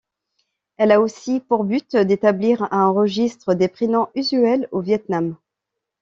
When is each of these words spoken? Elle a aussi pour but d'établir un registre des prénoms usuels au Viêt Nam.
Elle 0.77 0.91
a 0.91 0.99
aussi 0.99 1.39
pour 1.39 1.63
but 1.63 1.95
d'établir 1.95 2.67
un 2.73 2.89
registre 2.89 3.53
des 3.53 3.67
prénoms 3.67 4.09
usuels 4.15 4.67
au 4.71 4.81
Viêt 4.81 5.03
Nam. 5.09 5.35